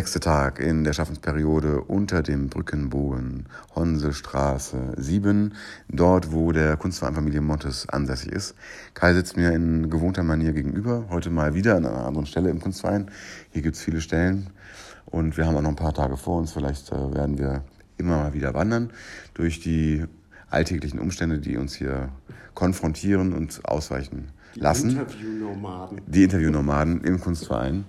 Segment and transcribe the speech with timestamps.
[0.00, 3.44] sechste Tag in der Schaffensperiode unter dem Brückenbogen
[3.74, 5.52] Honselstraße 7,
[5.90, 8.54] dort wo der Kunstverein Familie Montes ansässig ist.
[8.94, 12.60] Kai sitzt mir in gewohnter Manier gegenüber, heute mal wieder an einer anderen Stelle im
[12.60, 13.10] Kunstverein.
[13.50, 14.48] Hier gibt's viele Stellen
[15.04, 16.52] und wir haben auch noch ein paar Tage vor uns.
[16.52, 17.62] Vielleicht äh, werden wir
[17.98, 18.94] immer mal wieder wandern
[19.34, 20.06] durch die
[20.48, 22.08] alltäglichen Umstände, die uns hier
[22.54, 24.88] konfrontieren und ausweichen lassen.
[24.88, 26.00] Die Interviewnomaden.
[26.06, 27.84] Die Interviewnomaden im Kunstverein.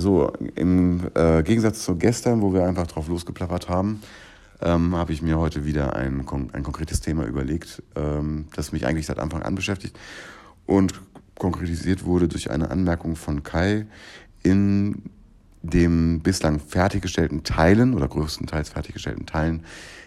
[0.00, 4.00] So, im äh, Gegensatz zu gestern, wo wir einfach drauf losgeplappert haben,
[4.60, 9.06] ähm, habe ich mir heute wieder ein, ein konkretes Thema überlegt, ähm, das mich eigentlich
[9.06, 9.98] seit Anfang an beschäftigt
[10.66, 10.94] und
[11.36, 13.86] konkretisiert wurde durch eine Anmerkung von Kai
[14.44, 15.02] in
[15.62, 19.64] dem bislang fertiggestellten Teilen oder größtenteils fertiggestellten Teilen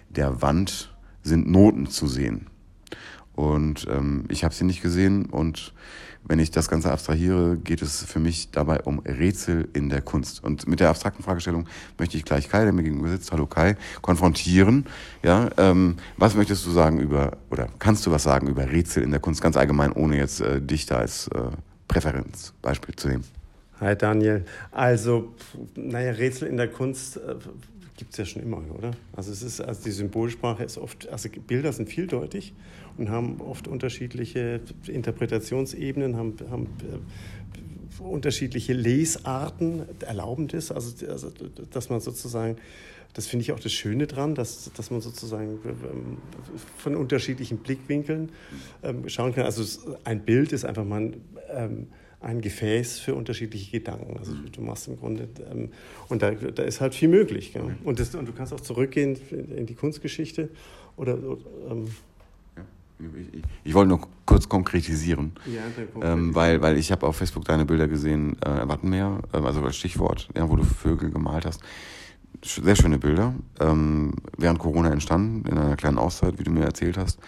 [0.07, 2.47] der Wand sind Noten zu sehen.
[3.41, 5.73] Und ähm, ich habe sie nicht gesehen und
[6.23, 10.43] wenn ich das Ganze abstrahiere, geht es für mich dabei um Rätsel in der Kunst.
[10.43, 13.77] Und mit der abstrakten Fragestellung möchte ich gleich Kai, der mir gegenüber sitzt, hallo Kai,
[14.03, 14.85] konfrontieren.
[15.23, 19.09] Ja, ähm, was möchtest du sagen über, oder kannst du was sagen über Rätsel in
[19.09, 21.39] der Kunst, ganz allgemein, ohne jetzt äh, dich da als äh,
[21.87, 23.23] Präferenzbeispiel zu nehmen?
[23.79, 24.45] Hi Daniel.
[24.69, 25.33] Also,
[25.73, 27.33] naja, Rätsel in der Kunst äh,
[27.97, 28.91] gibt es ja schon immer, oder?
[29.15, 32.53] Also es ist, also die Symbolsprache ist oft, also Bilder sind vieldeutig
[33.01, 41.31] und haben oft unterschiedliche Interpretationsebenen, haben, haben äh, unterschiedliche Lesarten, erlauben das, also, also
[41.71, 42.57] dass man sozusagen
[43.13, 46.17] das finde ich auch das Schöne dran, dass, dass man sozusagen ähm,
[46.77, 48.29] von unterschiedlichen Blickwinkeln
[48.83, 49.43] ähm, schauen kann.
[49.43, 49.63] Also
[50.05, 51.87] ein Bild ist einfach mal ein, ähm,
[52.21, 54.17] ein Gefäß für unterschiedliche Gedanken.
[54.17, 55.71] Also du machst im Grunde, ähm,
[56.07, 57.53] und da, da ist halt viel möglich.
[57.83, 60.49] Und, das, und du kannst auch zurückgehen in die Kunstgeschichte
[60.95, 61.17] oder,
[63.33, 65.61] ich, ich, wollte nur kurz konkretisieren, ja,
[66.01, 69.77] ähm, weil, weil ich habe auf Facebook deine Bilder gesehen, äh, Wattenmeer, äh, also als
[69.77, 71.61] Stichwort, ja, wo du Vögel gemalt hast.
[72.43, 76.97] Sehr schöne Bilder, ähm, während Corona entstanden, in einer kleinen Auszeit, wie du mir erzählt
[76.97, 77.19] hast.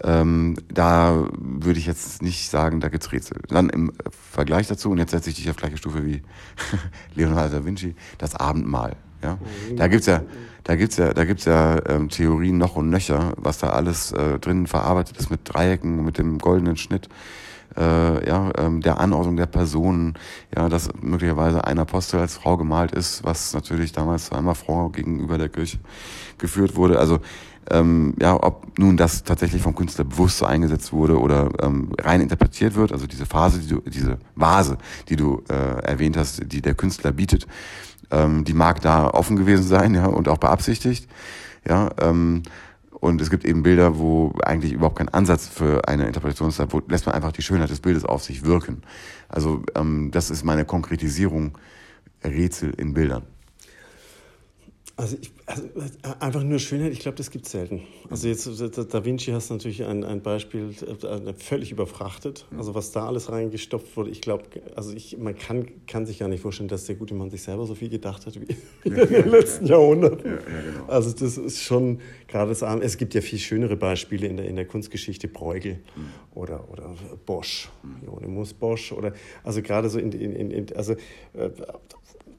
[0.00, 3.40] Ähm, da würde ich jetzt nicht sagen, da gibt's Rätsel.
[3.48, 6.22] Dann im Vergleich dazu, und jetzt setze ich dich auf gleiche Stufe wie
[7.14, 8.96] Leonardo da Vinci, das Abendmahl.
[9.22, 9.38] Ja?
[9.76, 10.22] Da gibt's ja,
[10.64, 14.38] da gibt's ja, da gibt's ja ähm, Theorien noch und nöcher, was da alles äh,
[14.38, 17.08] drin verarbeitet ist mit Dreiecken, mit dem goldenen Schnitt,
[17.76, 20.14] äh, ja, ähm, der Anordnung der Personen,
[20.56, 25.38] ja, dass möglicherweise ein Apostel als Frau gemalt ist, was natürlich damals zweimal Frau gegenüber
[25.38, 25.78] der Kirche
[26.38, 26.98] geführt wurde.
[26.98, 27.20] Also
[27.70, 32.20] ähm, ja, ob nun das tatsächlich vom Künstler bewusst so eingesetzt wurde oder ähm, rein
[32.20, 36.62] interpretiert wird, also diese Phase, die du, diese Vase, die du äh, erwähnt hast, die
[36.62, 37.46] der Künstler bietet,
[38.10, 41.08] ähm, die mag da offen gewesen sein, ja, und auch beabsichtigt,
[41.68, 42.42] ja, ähm,
[43.00, 46.82] und es gibt eben Bilder, wo eigentlich überhaupt kein Ansatz für eine Interpretation ist, wo
[46.88, 48.82] lässt man einfach die Schönheit des Bildes auf sich wirken.
[49.28, 51.56] Also ähm, das ist meine Konkretisierung
[52.24, 53.22] Rätsel in Bildern.
[54.98, 55.62] Also, ich, also,
[56.18, 57.82] einfach nur Schönheit, ich glaube, das gibt es selten.
[58.10, 58.48] Also jetzt
[58.92, 62.46] Da Vinci hast natürlich ein, ein Beispiel äh, völlig überfrachtet.
[62.56, 64.42] Also was da alles reingestopft wurde, ich glaube,
[64.74, 67.64] also ich, man kann, kann sich gar nicht vorstellen, dass der gute Mann sich selber
[67.64, 68.56] so viel gedacht hat wie
[68.88, 70.32] in den letzten Jahrhunderten.
[70.32, 70.86] Ja, ja, genau.
[70.88, 74.56] Also das ist schon gerade das Es gibt ja viel schönere Beispiele in der, in
[74.56, 76.08] der Kunstgeschichte, Bruegel mhm.
[76.34, 78.00] oder, oder Bosch, mhm.
[78.00, 79.12] Hieronymus Bosch oder
[79.44, 80.94] also gerade so in, in, in also
[81.34, 81.50] äh,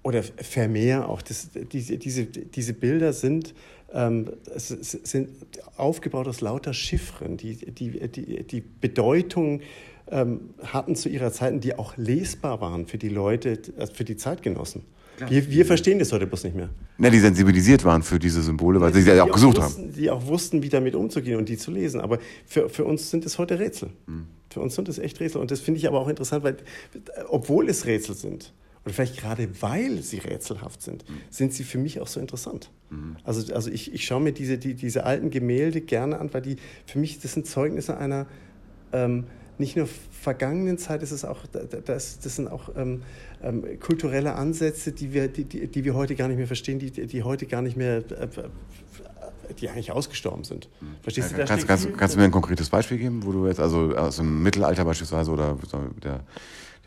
[0.04, 1.22] oder Vermeer auch.
[1.22, 3.54] Das, diese, diese, diese Bilder sind,
[3.94, 5.30] ähm, sind
[5.78, 9.62] aufgebaut aus lauter Chiffren, die die, die, die Bedeutung
[10.12, 14.18] ähm, hatten zu ihrer Zeit, die auch lesbar waren für die Leute, also für die
[14.18, 14.84] Zeitgenossen.
[15.28, 16.70] Wir, wir, verstehen das heute bloß nicht mehr.
[16.98, 19.94] Ja, die sensibilisiert waren für diese Symbole, weil ja, sie sie auch gesucht wussten, haben.
[19.94, 22.00] Die auch wussten, wie damit umzugehen und die zu lesen.
[22.00, 23.90] Aber für, für uns sind es heute Rätsel.
[24.08, 24.28] Mhm.
[24.50, 25.42] Für uns sind es echt Rätsel.
[25.42, 26.58] Und das finde ich aber auch interessant, weil
[27.28, 28.54] obwohl es Rätsel sind,
[28.86, 31.16] und vielleicht gerade weil sie rätselhaft sind, mhm.
[31.30, 32.72] sind sie für mich auch so interessant.
[32.90, 33.18] Mhm.
[33.24, 36.58] Also, also ich, ich schaue mir diese, die, diese alten Gemälde gerne an, weil die
[36.86, 38.28] für mich, das sind Zeugnisse einer
[38.94, 39.26] ähm,
[39.58, 43.04] nicht nur vergangenen Zeit, das, ist auch, das, das sind auch ähm,
[43.44, 46.92] ähm, kulturelle Ansätze, die wir, die, die, die, wir heute gar nicht mehr verstehen, die,
[46.92, 48.28] die heute gar nicht mehr äh,
[49.60, 50.70] die eigentlich ausgestorben sind.
[50.80, 50.88] Mhm.
[51.02, 51.46] Verstehst ja, du?
[51.46, 54.44] Kannst, kannst, kannst, du mir ein konkretes Beispiel geben, wo du jetzt, also aus dem
[54.44, 55.58] Mittelalter beispielsweise oder
[56.04, 56.22] der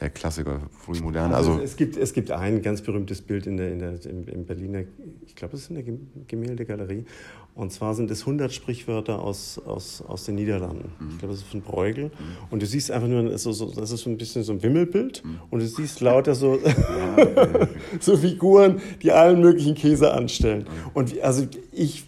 [0.02, 1.34] der Klassiker, frühmoderne.
[1.34, 4.26] Also, also, es, gibt, es gibt ein ganz berühmtes Bild in der, in der, im,
[4.26, 4.82] im Berliner,
[5.24, 5.84] ich glaube, es ist in der
[6.26, 7.04] Gemäldegalerie.
[7.54, 10.90] Und zwar sind es 100 Sprichwörter aus, aus, aus den Niederlanden.
[10.98, 11.08] Mhm.
[11.10, 12.06] Ich glaube, das ist von Bruegel.
[12.06, 12.10] Mhm.
[12.50, 15.22] Und du siehst einfach nur, so, so, das ist so ein bisschen so ein Wimmelbild.
[15.24, 15.38] Mhm.
[15.50, 17.68] Und du siehst lauter so, ja,
[18.00, 20.64] so Figuren, die allen möglichen Käse anstellen.
[20.94, 22.06] Und also ich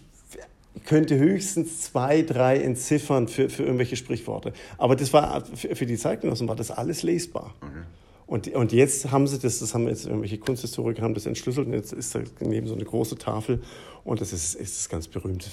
[0.85, 4.53] könnte höchstens zwei, drei entziffern für, für irgendwelche Sprichworte.
[4.77, 7.53] Aber das war für, die Zeitgenossen war das alles lesbar.
[7.61, 7.83] Okay.
[8.27, 11.73] Und, und jetzt haben sie das, das haben jetzt irgendwelche Kunsthistoriker haben das entschlüsselt und
[11.73, 13.61] jetzt ist da neben so eine große Tafel
[14.03, 15.47] und das ist, ist ganz berühmt.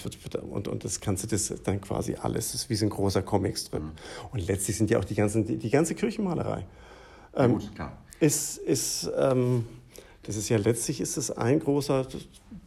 [0.50, 3.22] Und, und das kannst du das dann quasi alles, das ist wie so ein großer
[3.22, 3.82] Comicstrip.
[3.82, 3.90] Mhm.
[4.32, 6.66] Und letztlich sind ja auch die, ganzen, die, die ganze Kirchenmalerei.
[7.36, 7.98] Ähm, Gut, klar.
[8.20, 9.66] Ist, ist, ähm,
[10.22, 12.06] das ist ja letztlich ist es ein großer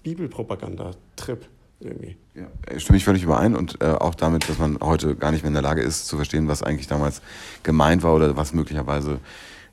[0.04, 1.48] Bibelpropaganda-Trip
[1.80, 2.18] irgendwie.
[2.36, 5.50] Ja, stimme ich völlig überein und äh, auch damit, dass man heute gar nicht mehr
[5.50, 7.22] in der Lage ist zu verstehen, was eigentlich damals
[7.63, 9.19] gemeint war oder was möglicherweise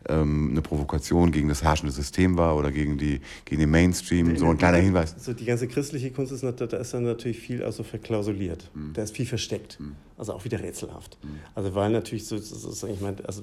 [0.09, 4.37] ähm, eine Provokation gegen das herrschende System war oder gegen, die, gegen den Mainstream.
[4.37, 5.15] So ein kleiner Hinweis.
[5.19, 8.71] So die ganze christliche Kunst ist, da ist dann natürlich viel also verklausuliert.
[8.75, 8.93] Mhm.
[8.95, 9.79] Da ist viel versteckt.
[9.81, 9.97] Mhm.
[10.17, 11.19] Also auch wieder rätselhaft.
[11.23, 11.39] Mhm.
[11.55, 13.43] Also weil natürlich so, so, so ich meine, also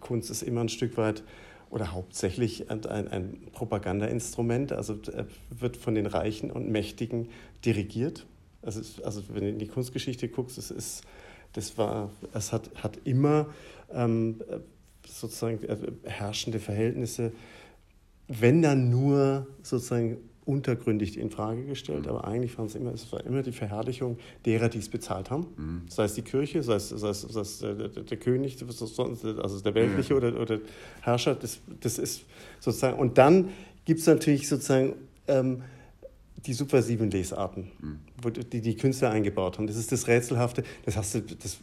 [0.00, 1.22] Kunst ist immer ein Stück weit
[1.70, 4.98] oder hauptsächlich ein, ein Propagandainstrument, also
[5.50, 7.28] wird von den Reichen und Mächtigen
[7.64, 8.26] dirigiert.
[8.62, 11.02] Also, also wenn du in die Kunstgeschichte guckst, es ist,
[11.52, 13.46] das war, es hat, hat immer
[13.92, 14.40] ähm,
[15.06, 17.32] sozusagen äh, herrschende Verhältnisse,
[18.28, 22.10] wenn dann nur sozusagen untergründig in Frage gestellt, mhm.
[22.10, 25.46] aber eigentlich waren es immer, es war immer die Verherrlichung derer, die es bezahlt haben,
[25.56, 25.82] mhm.
[25.88, 29.60] sei es die Kirche, sei es, sei es, sei es der, der, der, König, also
[29.60, 30.18] der weltliche mhm.
[30.18, 30.58] oder, oder
[31.00, 32.24] Herrscher, das, das ist
[32.60, 33.50] sozusagen, und dann
[33.84, 34.94] gibt es natürlich sozusagen
[35.28, 35.62] ähm,
[36.46, 38.00] die subversiven Lesarten, mhm.
[38.20, 39.66] wo die die Künstler eingebaut haben.
[39.66, 40.62] Das ist das Rätselhafte.
[40.84, 41.58] Das hast du das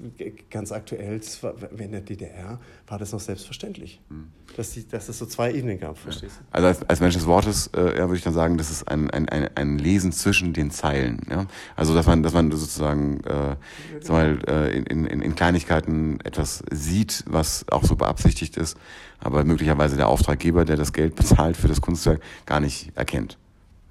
[0.49, 4.29] ganz aktuell, das war, in der DDR war das noch selbstverständlich, mhm.
[4.55, 6.45] dass, die, dass es so zwei Ebenen gab, verstehst du?
[6.51, 9.09] Also als, als Mensch des Wortes äh, ja, würde ich dann sagen, das ist ein,
[9.11, 11.21] ein, ein, ein Lesen zwischen den Zeilen.
[11.29, 11.45] Ja?
[11.75, 13.55] Also dass man, dass man sozusagen äh,
[13.99, 18.77] sag mal, äh, in, in, in Kleinigkeiten etwas sieht, was auch so beabsichtigt ist,
[19.19, 23.37] aber möglicherweise der Auftraggeber, der das Geld bezahlt für das Kunstwerk, gar nicht erkennt.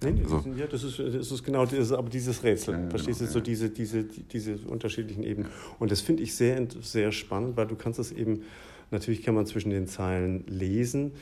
[0.02, 0.42] Nee, also.
[0.56, 3.40] ja, das ist, das ist genau das, aber dieses Rätsel, ja, verstehst genau, du, so
[3.40, 5.50] diese, diese, diese unterschiedlichen Ebenen.
[5.78, 8.42] Und das finde ich sehr, sehr spannend, weil du kannst es eben,
[8.90, 11.12] natürlich kann man zwischen den Zeilen lesen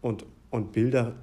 [0.00, 1.14] und, und Bilder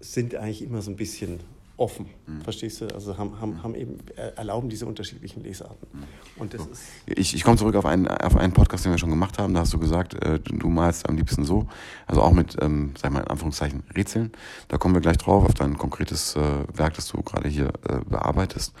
[0.00, 1.40] sind eigentlich immer so ein bisschen
[1.78, 2.42] offen, mhm.
[2.42, 2.86] verstehst du?
[2.88, 5.88] Also haben, haben, haben eben, äh, erlauben diese unterschiedlichen Lesarten.
[5.92, 6.04] Mhm.
[6.36, 6.70] Und das so.
[6.70, 9.54] ist ich, ich komme zurück auf einen, auf einen Podcast, den wir schon gemacht haben.
[9.54, 11.68] Da hast du gesagt, äh, du malst am liebsten so,
[12.06, 14.32] also auch mit, ähm, sag mal in Anführungszeichen, Rätseln.
[14.66, 16.40] Da kommen wir gleich drauf, auf dein konkretes äh,
[16.74, 18.74] Werk, das du gerade hier äh, bearbeitest.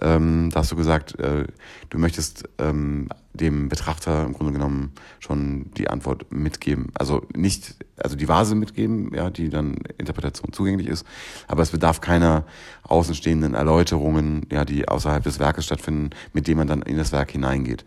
[0.00, 1.44] Ähm, da hast du gesagt, äh,
[1.90, 6.88] du möchtest ähm, dem Betrachter im Grunde genommen schon die Antwort mitgeben.
[6.94, 11.06] Also nicht, also die Vase mitgeben, ja, die dann Interpretation zugänglich ist,
[11.46, 12.44] aber es bedarf keiner
[12.84, 17.30] außenstehenden Erläuterungen, ja, die außerhalb des Werkes stattfinden, mit denen man dann in das Werk
[17.30, 17.84] hineingeht.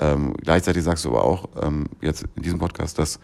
[0.00, 3.20] Ähm, gleichzeitig sagst du aber auch ähm, jetzt in diesem Podcast, dass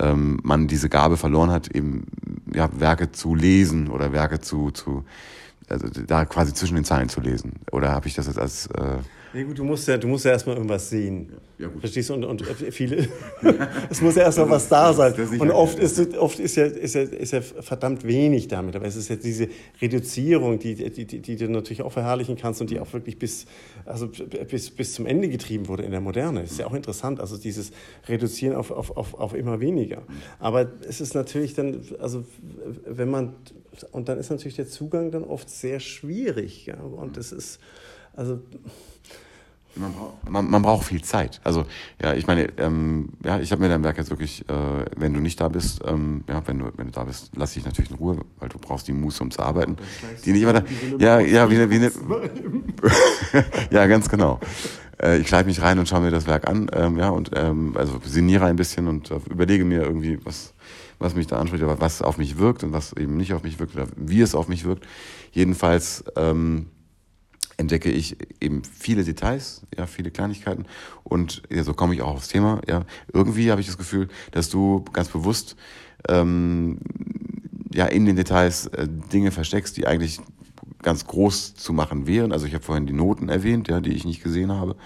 [0.00, 2.06] ähm, man diese Gabe verloren hat, eben
[2.52, 5.04] ja, Werke zu lesen oder Werke zu, zu
[5.72, 7.60] also da quasi zwischen den Zeilen zu lesen.
[7.70, 8.66] Oder habe ich das jetzt als...
[8.66, 8.98] Äh
[9.34, 11.32] Nee, gut, du musst ja, du musst ja erstmal irgendwas sehen.
[11.58, 11.80] Ja, gut.
[11.80, 12.14] Verstehst du?
[12.14, 13.08] Und, und viele,
[13.88, 15.14] es muss ja erstmal was da sein.
[15.38, 18.76] Und oft ist, oft ist ja, ist, ja, ist ja verdammt wenig damit.
[18.76, 19.48] Aber es ist ja diese
[19.80, 23.46] Reduzierung, die, die, die, die du natürlich auch verherrlichen kannst und die auch wirklich bis,
[23.86, 24.08] also
[24.50, 26.42] bis, bis zum Ende getrieben wurde in der Moderne.
[26.42, 27.18] Das ist ja auch interessant.
[27.18, 27.72] Also dieses
[28.08, 30.02] Reduzieren auf, auf, auf, auf immer weniger.
[30.40, 32.24] Aber es ist natürlich dann, also
[32.84, 33.34] wenn man,
[33.92, 36.66] und dann ist natürlich der Zugang dann oft sehr schwierig.
[36.66, 36.80] Ja?
[36.80, 37.60] Und das ist,
[38.14, 38.40] also
[39.74, 41.40] man, braucht, man, man braucht viel Zeit.
[41.44, 41.64] Also
[42.02, 45.20] ja, ich meine, ähm, ja, ich habe mir dein Werk jetzt wirklich, äh, wenn du
[45.20, 47.96] nicht da bist, ähm, ja, wenn du, wenn du da bist, lass dich natürlich in
[47.96, 49.76] Ruhe, weil du brauchst die Muße, um zu arbeiten.
[50.24, 50.62] Die nicht immer da,
[50.98, 51.90] ja, ja, wie eine, wie eine,
[53.70, 54.40] ja, ganz genau.
[55.00, 57.74] Äh, ich schreibe mich rein und schaue mir das Werk an, ähm, ja, und ähm,
[57.76, 60.52] also sinniere ein bisschen und äh, überlege mir irgendwie, was,
[60.98, 63.58] was mich da anspricht, aber was auf mich wirkt und was eben nicht auf mich
[63.58, 64.86] wirkt oder wie es auf mich wirkt.
[65.32, 66.66] Jedenfalls ähm,
[67.62, 70.66] entdecke ich eben viele Details, ja, viele Kleinigkeiten
[71.04, 72.60] und ja, so komme ich auch aufs Thema.
[72.68, 75.56] Ja, irgendwie habe ich das Gefühl, dass du ganz bewusst
[76.08, 76.78] ähm,
[77.72, 80.20] ja in den Details äh, Dinge versteckst, die eigentlich
[80.82, 82.32] ganz groß zu machen wären.
[82.32, 84.76] Also ich habe vorhin die Noten erwähnt, ja, die ich nicht gesehen habe.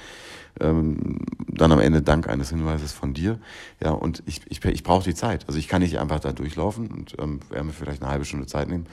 [0.58, 3.38] Ähm, dann am Ende dank eines Hinweises von dir.
[3.82, 5.44] Ja, und ich, ich, ich brauche die Zeit.
[5.48, 8.46] Also ich kann nicht einfach da durchlaufen und ähm, werde mir vielleicht eine halbe Stunde
[8.46, 8.86] Zeit nehmen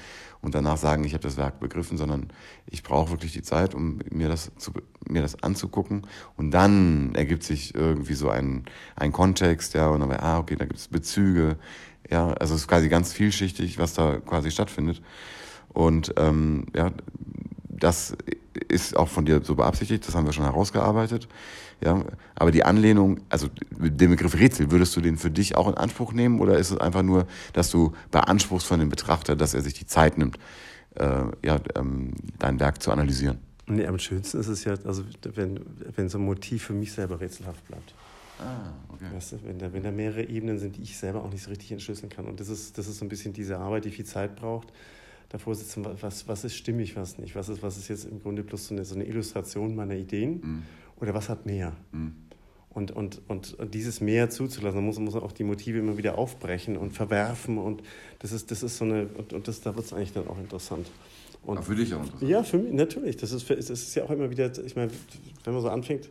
[0.43, 2.27] und danach sagen, ich habe das Werk begriffen, sondern
[2.69, 4.73] ich brauche wirklich die Zeit, um mir das, zu,
[5.07, 6.05] mir das anzugucken.
[6.35, 8.65] Und dann ergibt sich irgendwie so ein,
[8.97, 11.55] ein Kontext, ja, und dann, ah, okay, da gibt es Bezüge.
[12.11, 15.01] Ja, also es ist quasi ganz vielschichtig, was da quasi stattfindet.
[15.69, 16.91] Und ähm, ja,
[17.69, 18.15] das
[18.67, 21.27] ist auch von dir so beabsichtigt, das haben wir schon herausgearbeitet.
[21.81, 22.05] Ja,
[22.35, 26.13] aber die Anlehnung, also den Begriff Rätsel, würdest du den für dich auch in Anspruch
[26.13, 29.73] nehmen oder ist es einfach nur, dass du beanspruchst von dem Betrachter, dass er sich
[29.73, 30.37] die Zeit nimmt,
[30.95, 33.39] äh, ja, ähm, dein Werk zu analysieren?
[33.65, 35.03] Nee, am schönsten ist es ja, also
[35.33, 35.59] wenn,
[35.95, 37.93] wenn so ein Motiv für mich selber rätselhaft bleibt.
[38.39, 39.05] Ah, okay.
[39.13, 41.49] Weißt du, wenn, da, wenn da mehrere Ebenen sind, die ich selber auch nicht so
[41.49, 42.25] richtig entschlüsseln kann.
[42.25, 44.73] Und das ist, das ist so ein bisschen diese Arbeit, die viel Zeit braucht.
[45.29, 47.35] Davor sitzen, was, was ist stimmig, was nicht.
[47.35, 50.41] Was ist, was ist jetzt im Grunde bloß so eine, so eine Illustration meiner Ideen
[50.41, 50.63] mhm.
[50.99, 51.73] oder was hat mehr.
[51.91, 52.15] Mhm.
[52.69, 56.17] Und, und, und, dieses Mehr zuzulassen, da muss, muss man auch die Motive immer wieder
[56.17, 57.59] aufbrechen und verwerfen.
[57.59, 57.83] Und
[58.19, 60.39] das ist, das ist so eine, und, und das, da wird es eigentlich dann auch
[60.39, 60.89] interessant.
[61.43, 62.29] Und, auch für dich auch interessant.
[62.29, 63.17] Ja, für mich natürlich.
[63.17, 64.91] Das ist, das ist ja auch immer wieder, ich meine,
[65.43, 66.09] wenn man so anfängt,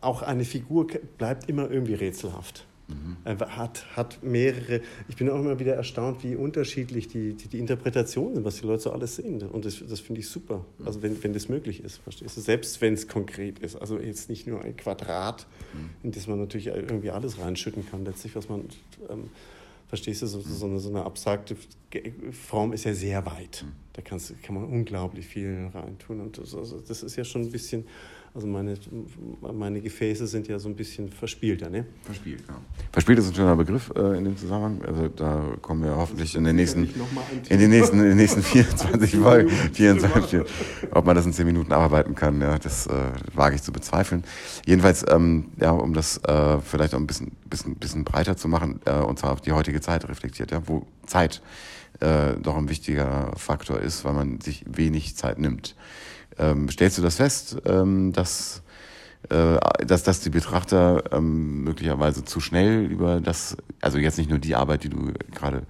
[0.00, 0.86] auch eine Figur
[1.18, 2.66] bleibt immer irgendwie rätselhaft.
[2.86, 3.16] Mhm.
[3.24, 4.82] Hat, hat mehrere.
[5.08, 8.66] Ich bin auch immer wieder erstaunt, wie unterschiedlich die, die, die Interpretationen sind, was die
[8.66, 9.42] Leute so alles sehen.
[9.42, 10.64] Und das, das finde ich super.
[10.84, 12.42] Also, wenn, wenn das möglich ist, verstehst du?
[12.42, 13.76] Selbst wenn es konkret ist.
[13.76, 15.90] Also, jetzt nicht nur ein Quadrat, mhm.
[16.02, 18.64] in das man natürlich irgendwie alles reinschütten kann, letztlich, was man.
[19.08, 19.30] Ähm,
[19.88, 21.56] verstehst du, so, so, eine, so eine abstrakte
[22.32, 23.64] Form ist ja sehr weit.
[23.92, 26.20] Da kannst, kann man unglaublich viel reintun.
[26.20, 27.84] Und das, also, das ist ja schon ein bisschen
[28.34, 28.74] also meine,
[29.52, 31.70] meine Gefäße sind ja so ein bisschen verspielter.
[31.70, 31.86] Ne?
[32.02, 32.56] Verspielt, ja.
[32.90, 34.82] Verspielt ist ein schöner Begriff äh, in dem Zusammenhang.
[34.84, 36.90] Also da kommen wir hoffentlich in den nächsten,
[37.48, 40.40] in den nächsten, in den nächsten 24 Folgen, 24,
[40.90, 42.92] ob man das in 10 Minuten abarbeiten kann, ja, das äh,
[43.34, 44.24] wage ich zu bezweifeln.
[44.66, 48.80] Jedenfalls, ähm, ja, um das äh, vielleicht auch ein bisschen, bisschen, bisschen breiter zu machen,
[48.84, 51.42] äh, und zwar auf die heutige Zeit reflektiert, ja, wo Zeit
[52.00, 55.74] äh, doch ein wichtiger Faktor ist, weil man sich wenig Zeit nimmt.
[56.38, 58.62] Ähm, stellst du das fest, ähm, dass,
[59.30, 64.40] äh, dass, dass die Betrachter ähm, möglicherweise zu schnell über das, also jetzt nicht nur
[64.40, 65.62] die Arbeit, die du gerade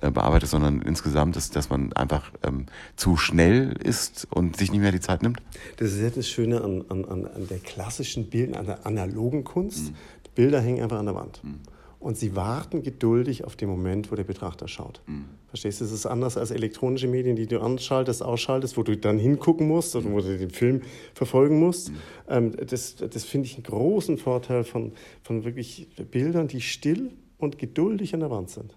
[0.00, 4.80] äh, bearbeitest, sondern insgesamt, dass, dass man einfach ähm, zu schnell ist und sich nicht
[4.80, 5.40] mehr die Zeit nimmt?
[5.76, 9.90] Das ist ja das Schöne an, an, an der klassischen Bild, an der analogen Kunst.
[9.90, 9.96] Mhm.
[10.34, 11.40] Bilder hängen einfach an der Wand.
[11.44, 11.60] Mhm
[12.00, 15.02] und sie warten geduldig auf den Moment, wo der Betrachter schaut.
[15.06, 15.26] Mhm.
[15.48, 15.84] Verstehst du?
[15.84, 19.94] Es ist anders als elektronische Medien, die du anschaltest, ausschaltest, wo du dann hingucken musst
[19.94, 20.80] oder wo du den Film
[21.14, 21.90] verfolgen musst.
[21.90, 21.96] Mhm.
[22.28, 24.92] Ähm, das das finde ich einen großen Vorteil von,
[25.22, 28.74] von wirklich Bildern, die still und geduldig an der Wand sind.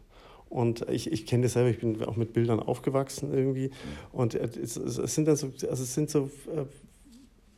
[0.49, 3.69] Und ich, ich kenne das selber, ich bin auch mit Bildern aufgewachsen irgendwie.
[3.69, 3.71] Mhm.
[4.11, 6.65] Und es, es, sind dann so, also es sind so äh,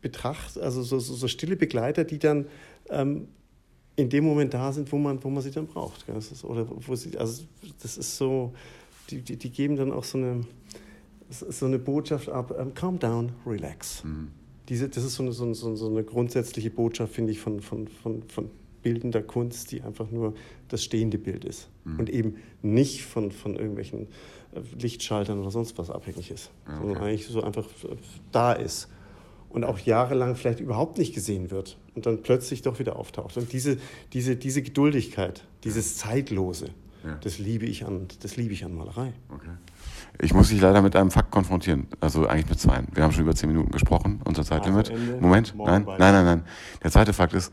[0.01, 2.45] Betracht, also so, so, so, stille Begleiter, die dann
[2.91, 3.27] ähm,
[3.95, 6.05] in dem Moment da sind, wo man, wo man sie dann braucht.
[6.07, 7.43] Das ist, oder wo sie, also
[7.81, 8.53] das ist so,
[9.09, 10.41] die, die, die geben dann auch so eine,
[11.29, 14.03] so eine Botschaft ab, um, calm down, relax.
[14.03, 14.29] Mhm.
[14.67, 17.87] Diese, das ist so eine, so, eine, so eine grundsätzliche Botschaft, finde ich, von, von,
[17.87, 18.49] von, von
[18.81, 20.33] bildender Kunst, die einfach nur
[20.67, 21.99] das stehende Bild ist mhm.
[21.99, 24.07] und eben nicht von, von irgendwelchen
[24.53, 26.77] äh, Lichtschaltern oder sonst was abhängig ist, okay.
[26.79, 27.67] sondern eigentlich so einfach
[28.31, 28.89] da ist
[29.49, 33.37] und auch jahrelang vielleicht überhaupt nicht gesehen wird und dann plötzlich doch wieder auftaucht.
[33.37, 33.77] Und diese,
[34.13, 36.67] diese, diese Geduldigkeit, dieses Zeitlose,
[37.03, 37.17] ja.
[37.21, 39.13] das, liebe ich an, das liebe ich an Malerei.
[39.29, 39.49] Okay.
[40.21, 42.83] Ich muss dich leider mit einem Fakt konfrontieren, also eigentlich mit zwei.
[42.93, 44.89] Wir haben schon über zehn Minuten gesprochen, unser Zeitlimit.
[44.91, 46.43] Also Moment, nein, nein, nein, nein.
[46.83, 47.51] Der zweite Fakt ist,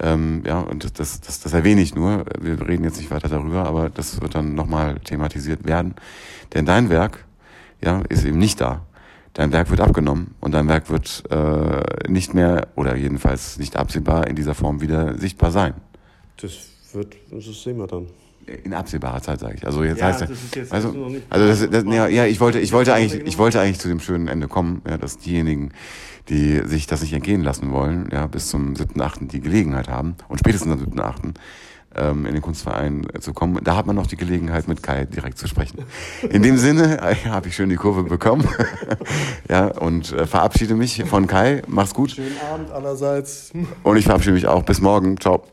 [0.00, 3.66] ähm, ja, und das, das, das erwähne ich nur, wir reden jetzt nicht weiter darüber,
[3.66, 5.94] aber das wird dann nochmal thematisiert werden.
[6.54, 7.24] Denn dein Werk,
[7.82, 8.84] ja, ist eben nicht da
[9.34, 14.26] dein Werk wird abgenommen und dein Werk wird äh, nicht mehr oder jedenfalls nicht absehbar
[14.26, 15.74] in dieser Form wieder sichtbar sein.
[16.40, 16.52] Das
[16.92, 18.06] wird, das sehen wir dann.
[18.64, 19.64] In absehbarer Zeit sage ich.
[19.64, 22.26] Also jetzt ja, heißt das ist jetzt also, noch nicht also das, das, ja, ja,
[22.26, 25.18] ich wollte, ich wollte eigentlich, ich wollte eigentlich zu dem schönen Ende kommen, ja, dass
[25.18, 25.70] diejenigen,
[26.28, 29.28] die sich das nicht entgehen lassen wollen, ja, bis zum 7.8.
[29.28, 31.34] die Gelegenheit haben und spätestens am 7.8
[31.96, 33.58] ähm, in den Kunstverein zu kommen.
[33.62, 35.84] Da hat man noch die Gelegenheit, mit Kai direkt zu sprechen.
[36.28, 38.48] In dem Sinne äh, habe ich schön die Kurve bekommen.
[39.48, 41.62] ja, und äh, verabschiede mich von Kai.
[41.66, 42.12] Mach's gut.
[42.12, 43.52] Schönen Abend allerseits.
[43.82, 44.62] Und ich verabschiede mich auch.
[44.62, 45.18] Bis morgen.
[45.20, 45.44] Ciao.